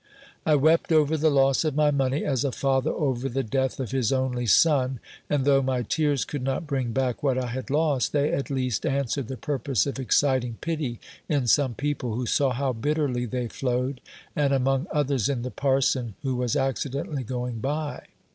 [0.47, 3.91] I wept over the loss of my money, as a father over the death of
[3.91, 8.11] his only son: and though my tears could not bring back what I had lost,
[8.11, 12.73] they at least answered the purpose of exciting pity in some people, who saw how
[12.73, 14.01] bitterly they flowed,
[14.35, 18.05] and among others in the parson, who was accidentally going by.